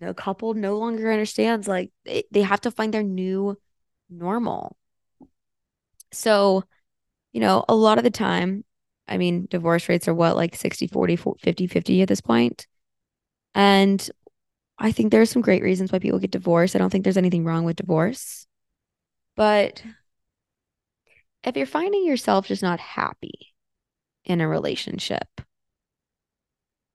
[0.00, 3.56] the couple no longer understands like they, they have to find their new
[4.10, 4.76] normal.
[6.12, 6.64] So,
[7.32, 8.64] you know, a lot of the time,
[9.08, 12.66] I mean, divorce rates are what, like 60, 40, 50, 50 at this point.
[13.54, 14.08] And
[14.78, 16.76] I think there's some great reasons why people get divorced.
[16.76, 18.46] I don't think there's anything wrong with divorce.
[19.34, 19.82] But
[21.46, 23.54] if you're finding yourself just not happy
[24.24, 25.28] in a relationship,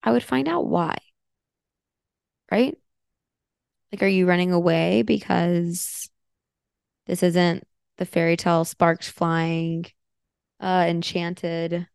[0.03, 0.97] I would find out why.
[2.51, 2.77] Right?
[3.91, 6.09] Like, are you running away because
[7.07, 7.65] this isn't
[7.97, 9.85] the fairy tale sparks flying,
[10.59, 11.87] uh, enchanted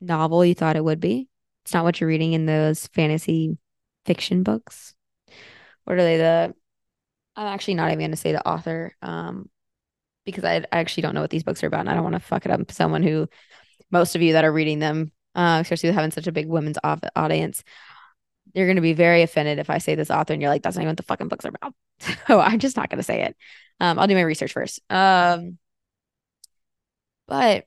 [0.00, 1.28] novel you thought it would be?
[1.64, 3.56] It's not what you're reading in those fantasy
[4.04, 4.94] fiction books.
[5.84, 6.18] What are they?
[6.18, 6.54] The
[7.36, 9.48] I'm actually not even going to say the author, um,
[10.24, 12.14] because I, I actually don't know what these books are about, and I don't want
[12.14, 12.70] to fuck it up.
[12.70, 13.28] Someone who
[13.90, 16.78] most of you that are reading them, uh, especially with having such a big women's
[16.84, 17.64] off- audience,
[18.54, 20.76] you're going to be very offended if I say this author and you're like, that's
[20.76, 21.74] not even what the fucking books are about.
[22.26, 23.36] So I'm just not going to say it.
[23.78, 24.80] Um, I'll do my research first.
[24.90, 25.58] Um,
[27.28, 27.66] but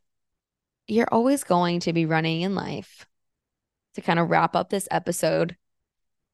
[0.87, 3.05] you're always going to be running in life
[3.95, 5.55] to kind of wrap up this episode.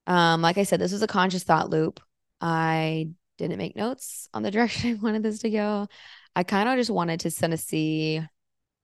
[0.08, 2.00] Um, like I said, this was a conscious thought loop.
[2.42, 3.10] I
[3.40, 5.88] didn't make notes on the direction I wanted this to go.
[6.36, 8.22] I kind of just wanted to kind of see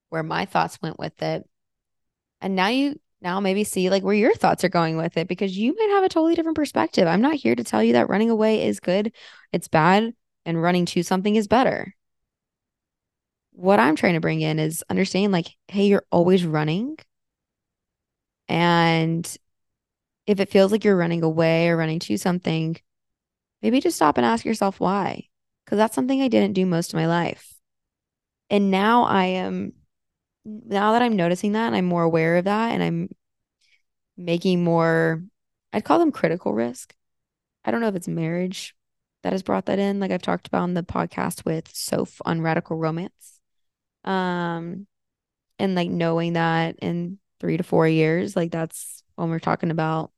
[0.10, 1.48] where my thoughts went with it.
[2.42, 5.58] And now you now maybe see like where your thoughts are going with it because
[5.58, 7.08] you might have a totally different perspective.
[7.08, 9.14] I'm not here to tell you that running away is good,
[9.52, 10.14] it's bad,
[10.46, 11.94] and running to something is better.
[13.54, 16.98] What I'm trying to bring in is understanding like, hey, you're always running.
[18.48, 19.26] And
[20.28, 22.78] if it feels like you're running away or running to something,
[23.66, 25.28] maybe just stop and ask yourself why.
[25.66, 27.56] Because that's something I didn't do most of my life.
[28.52, 29.74] And now I am,
[30.46, 33.10] now that I'm noticing that and I'm more aware of that and I'm
[34.16, 35.24] making more,
[35.74, 36.94] I'd call them critical risk.
[37.64, 38.76] I don't know if it's marriage
[39.24, 42.42] that has brought that in, like I've talked about on the podcast with Soph on
[42.42, 43.40] radical romance.
[44.04, 44.86] Um,
[45.58, 50.12] and like knowing that in three to four years, like that's when we're talking about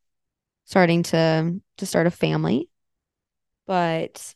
[0.66, 2.68] starting to to start a family.
[3.68, 4.34] But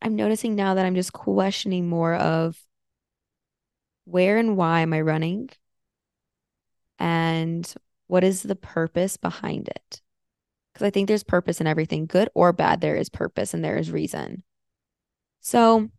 [0.00, 2.58] I'm noticing now that I'm just questioning more of
[4.04, 5.50] where and why am I running?
[6.98, 7.72] And
[8.06, 10.00] what is the purpose behind it?
[10.72, 13.76] Because I think there's purpose in everything, good or bad, there is purpose and there
[13.76, 14.44] is reason.
[15.40, 15.90] So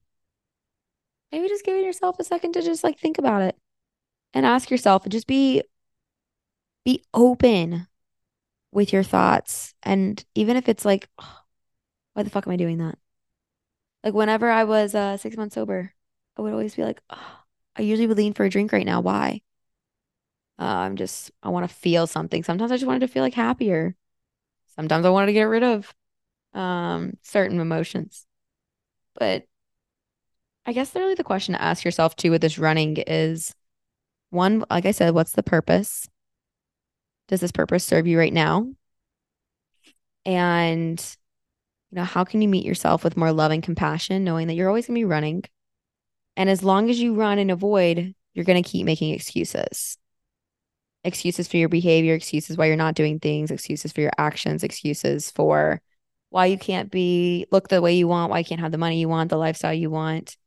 [1.32, 3.56] maybe just giving yourself a second to just like think about it
[4.34, 5.64] and ask yourself and just be
[6.86, 7.88] be open
[8.72, 9.74] with your thoughts.
[9.84, 11.39] And even if it's like, oh,
[12.14, 12.98] why the fuck am I doing that?
[14.04, 15.94] Like whenever I was uh, six months sober,
[16.38, 17.40] I would always be like, oh,
[17.76, 19.02] I usually would lean for a drink right now.
[19.02, 19.42] Why?
[20.58, 22.44] Uh, I'm just, I want to feel something.
[22.44, 23.96] Sometimes I just wanted to feel like happier.
[24.76, 25.94] Sometimes I wanted to get rid of
[26.54, 28.26] um, certain emotions.
[29.16, 29.46] But
[30.66, 33.54] I guess really the question to ask yourself too with this running is
[34.30, 36.08] one, like I said, what's the purpose?
[37.28, 38.68] Does this purpose serve you right now?
[40.26, 41.18] And
[41.92, 44.68] you know, how can you meet yourself with more love and compassion, knowing that you're
[44.68, 45.44] always going to be running?
[46.38, 49.98] And as long as you run and avoid, you're going to keep making excuses.
[51.04, 55.32] Excuses for your behavior, excuses why you're not doing things, excuses for your actions, excuses
[55.32, 55.82] for
[56.30, 59.00] why you can't be look the way you want, why you can't have the money
[59.00, 60.38] you want, the lifestyle you want.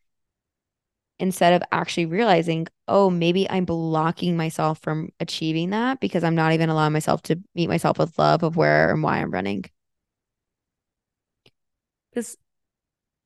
[1.18, 6.52] Instead of actually realizing, oh, maybe I'm blocking myself from achieving that because I'm not
[6.52, 9.64] even allowing myself to meet myself with love of where and why I'm running.
[12.12, 12.36] Because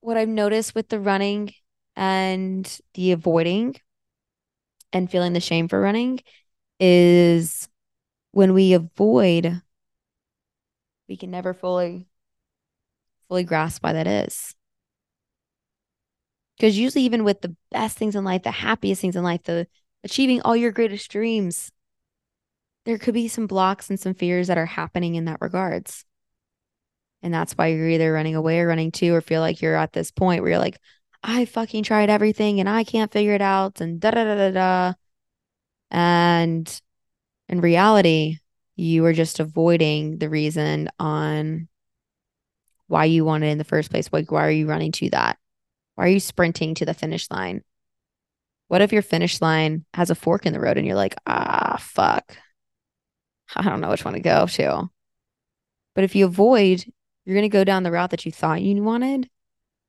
[0.00, 1.52] what I've noticed with the running
[1.96, 3.76] and the avoiding
[4.92, 6.20] and feeling the shame for running
[6.78, 7.68] is
[8.30, 9.62] when we avoid,
[11.08, 12.06] we can never fully
[13.28, 14.54] fully grasp why that is.
[16.56, 19.66] Because usually, even with the best things in life, the happiest things in life, the
[20.04, 21.70] achieving all your greatest dreams,
[22.86, 26.04] there could be some blocks and some fears that are happening in that regards.
[27.22, 29.92] And that's why you're either running away or running to, or feel like you're at
[29.92, 30.78] this point where you're like,
[31.22, 34.50] I fucking tried everything and I can't figure it out and da da da da
[34.50, 34.94] da.
[35.90, 36.80] And
[37.48, 38.38] in reality,
[38.76, 41.68] you are just avoiding the reason on
[42.88, 44.08] why you want it in the first place.
[44.12, 45.38] Like, why are you running to that?
[45.94, 47.62] Why are you sprinting to the finish line?
[48.68, 51.78] What if your finish line has a fork in the road and you're like, ah,
[51.80, 52.36] fuck.
[53.54, 54.88] I don't know which one to go to.
[55.94, 56.84] But if you avoid
[57.26, 59.28] you're going to go down the route that you thought you wanted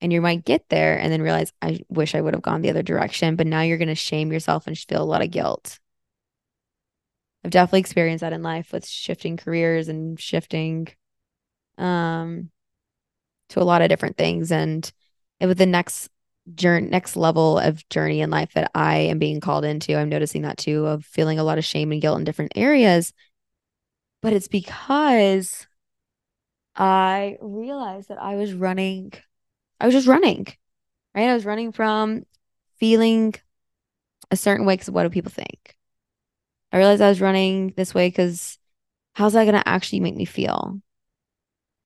[0.01, 2.69] and you might get there and then realize I wish I would have gone the
[2.69, 5.79] other direction, but now you're going to shame yourself and feel a lot of guilt.
[7.45, 10.89] I've definitely experienced that in life with shifting careers and shifting
[11.77, 12.49] um
[13.49, 14.91] to a lot of different things and
[15.39, 16.09] with the next
[16.55, 20.41] journey next level of journey in life that I am being called into, I'm noticing
[20.43, 23.13] that too of feeling a lot of shame and guilt in different areas.
[24.21, 25.67] But it's because
[26.78, 29.11] I realized that I was running,
[29.80, 30.45] I was just running,
[31.15, 31.30] right?
[31.30, 32.23] I was running from
[32.80, 33.34] feeling
[34.30, 35.75] a certain way because what do people think?
[36.71, 38.59] I realized I was running this way because
[39.13, 40.80] how's that going to actually make me feel?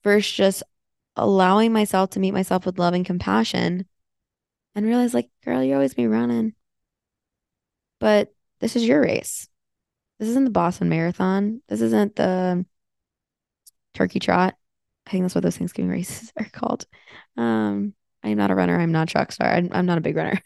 [0.03, 0.63] First, just
[1.15, 3.85] allowing myself to meet myself with love and compassion
[4.75, 6.53] and realize, like, girl, you always be running.
[7.99, 9.47] But this is your race.
[10.19, 11.61] This isn't the Boston Marathon.
[11.67, 12.65] This isn't the
[13.93, 14.55] turkey trot.
[15.07, 16.85] I think that's what those Thanksgiving races are called.
[17.37, 17.93] Um,
[18.23, 18.79] I'm not a runner.
[18.79, 19.51] I'm not a track star.
[19.51, 20.41] I'm, I'm not a big runner.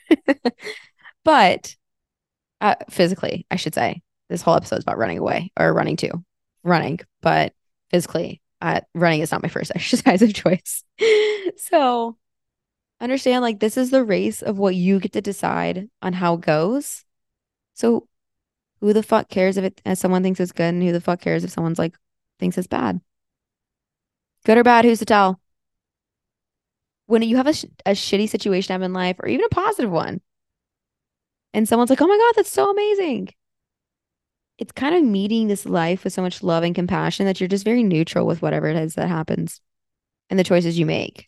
[1.23, 1.75] but
[2.61, 6.23] uh, physically, I should say, this whole episode is about running away or running to
[6.63, 6.99] running.
[7.21, 7.53] But
[7.91, 10.83] physically, uh, running is not my first exercise of choice.
[11.57, 12.17] so
[13.01, 16.41] understand like this is the race of what you get to decide on how it
[16.41, 17.03] goes.
[17.73, 18.07] So
[18.79, 21.21] who the fuck cares if it if someone thinks it's good and who the fuck
[21.21, 21.95] cares if someone's like
[22.39, 23.01] thinks it's bad?
[24.45, 25.41] Good or bad, who's to tell?
[27.07, 30.21] When you have a, sh- a shitty situation in life, or even a positive one,
[31.53, 33.29] and someone's like, oh my God, that's so amazing.
[34.57, 37.65] it's kind of meeting this life with so much love and compassion that you're just
[37.65, 39.59] very neutral with whatever it is that happens
[40.29, 41.27] and the choices you make.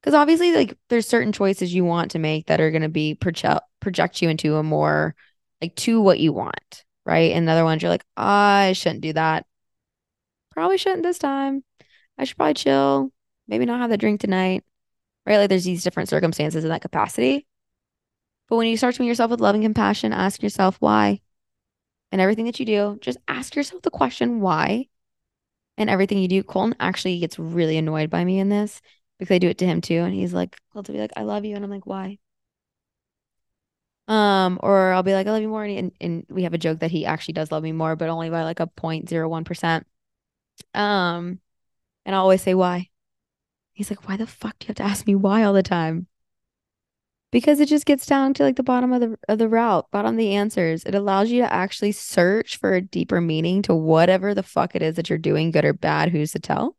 [0.00, 3.14] Because obviously, like there's certain choices you want to make that are going to be
[3.14, 5.14] project project you into a more
[5.60, 7.32] like to what you want, right?
[7.32, 9.44] And other ones you're like, oh, I shouldn't do that.
[10.52, 11.64] Probably shouldn't this time.
[12.20, 13.10] I should probably chill.
[13.48, 14.62] Maybe not have the drink tonight,
[15.26, 15.38] right?
[15.38, 17.46] Like there's these different circumstances in that capacity.
[18.48, 21.22] But when you start to meet yourself with love and compassion, ask yourself why.
[22.12, 24.88] And everything that you do, just ask yourself the question why.
[25.78, 28.82] And everything you do, Colton actually gets really annoyed by me in this
[29.18, 30.00] because I do it to him too.
[30.00, 31.56] And he's like, I'll be like, I love you.
[31.56, 32.18] And I'm like, why?
[34.08, 35.64] Um, or I'll be like, I love you more.
[35.64, 38.28] And, and we have a joke that he actually does love me more, but only
[38.28, 39.84] by like a 0.01%.
[40.74, 41.40] Um,
[42.04, 42.88] and I always say why.
[43.72, 46.06] He's like, why the fuck do you have to ask me why all the time?
[47.32, 50.14] Because it just gets down to like the bottom of the of the route, bottom
[50.14, 50.84] of the answers.
[50.84, 54.82] It allows you to actually search for a deeper meaning to whatever the fuck it
[54.82, 56.76] is that you're doing, good or bad, who's to tell?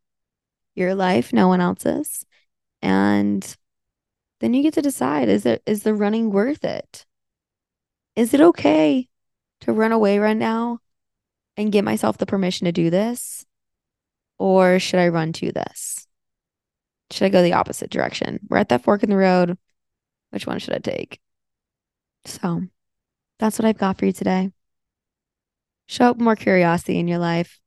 [0.75, 2.25] Your life, no one else's.
[2.81, 3.55] And
[4.41, 7.05] then you get to decide is it is the running worth it?
[8.15, 9.07] Is it okay
[9.61, 10.79] to run away right now
[11.55, 13.45] and give myself the permission to do this?
[14.41, 16.07] Or should I run to this?
[17.11, 18.39] Should I go the opposite direction?
[18.49, 19.55] We're at that fork in the road.
[20.31, 21.19] Which one should I take?
[22.25, 22.63] So
[23.37, 24.49] that's what I've got for you today.
[25.85, 27.59] Show up more curiosity in your life.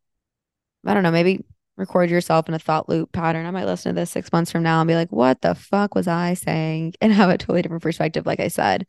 [0.85, 1.45] I don't know, maybe
[1.77, 3.47] record yourself in a thought loop pattern.
[3.47, 5.95] I might listen to this six months from now and be like, what the fuck
[5.95, 6.95] was I saying?
[7.01, 8.85] And have a totally different perspective, like I said.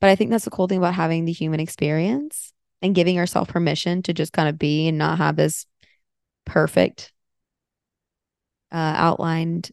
[0.00, 3.52] But I think that's the cool thing about having the human experience and giving ourselves
[3.52, 5.66] permission to just kind of be and not have this
[6.44, 7.12] perfect
[8.72, 9.70] uh, outlined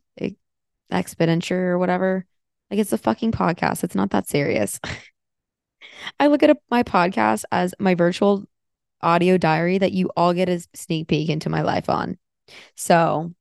[0.91, 2.25] expenditure or whatever.
[2.69, 3.83] Like it's a fucking podcast.
[3.83, 4.79] It's not that serious.
[6.19, 8.45] I look at a, my podcast as my virtual
[9.01, 12.17] audio diary that you all get a sneak peek into my life on.
[12.75, 13.33] So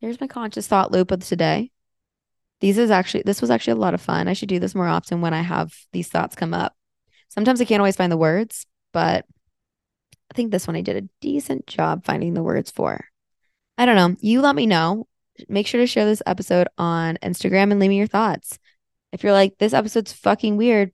[0.00, 1.70] here's my conscious thought loop of today.
[2.60, 4.28] These is actually this was actually a lot of fun.
[4.28, 6.74] I should do this more often when I have these thoughts come up.
[7.28, 9.26] Sometimes I can't always find the words, but
[10.30, 13.06] I think this one I did a decent job finding the words for.
[13.76, 14.16] I don't know.
[14.20, 15.06] You let me know.
[15.48, 18.58] Make sure to share this episode on Instagram and leave me your thoughts.
[19.12, 20.92] If you're like, this episode's fucking weird,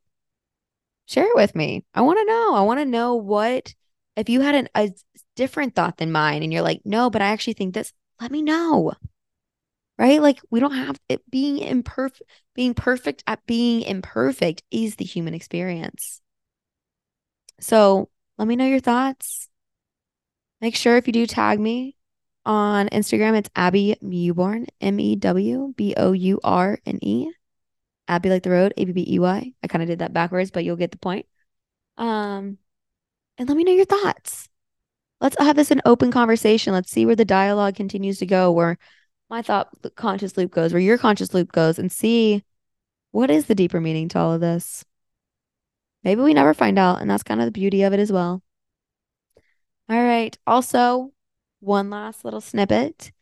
[1.07, 1.85] share it with me.
[1.95, 2.55] I want to know.
[2.55, 3.75] I want to know what,
[4.17, 4.91] if you had an, a
[5.37, 8.43] different thought than mine and you're like, no, but I actually think this, let me
[8.43, 8.93] know.
[9.99, 10.23] Right?
[10.23, 12.23] Like we don't have it being imperfect,
[12.55, 16.23] being perfect at being imperfect is the human experience.
[17.61, 18.09] So
[18.39, 19.51] let me know your thoughts.
[20.63, 21.97] Make sure if you do tag me
[22.47, 27.31] on Instagram, it's Abbey Mewbourne, M E W B O U R N E.
[28.09, 29.53] Abbey like the road, A B B E Y.
[29.63, 31.27] I kind of did that backwards, but you'll get the point.
[31.97, 32.59] Um,
[33.39, 34.49] and let me know your thoughts.
[35.21, 36.73] Let's have this an open conversation.
[36.73, 38.79] Let's see where the dialogue continues to go, where
[39.29, 42.43] my thought conscious loop goes, where your conscious loop goes, and see
[43.13, 44.85] what is the deeper meaning to all of this.
[46.03, 48.43] Maybe we never find out, and that's kind of the beauty of it as well.
[49.89, 50.37] All right.
[50.47, 51.13] Also,
[51.61, 53.13] one last little snippet.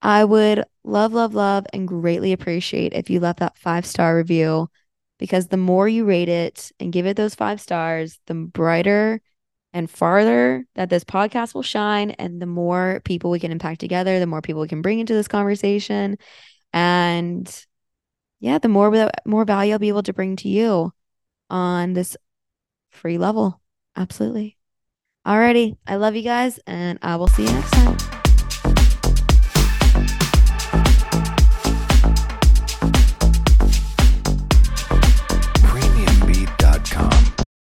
[0.00, 4.68] I would love, love, love, and greatly appreciate if you left that five star review
[5.18, 9.20] because the more you rate it and give it those five stars, the brighter
[9.72, 14.18] and farther that this podcast will shine and the more people we can impact together,
[14.18, 16.16] the more people we can bring into this conversation.
[16.72, 17.64] And
[18.40, 20.92] yeah, the more more value I'll be able to bring to you
[21.50, 22.16] on this
[22.90, 23.60] free level.
[23.96, 24.57] Absolutely.
[25.28, 25.76] Alrighty.
[25.86, 28.17] I love you guys, and I will see you next time.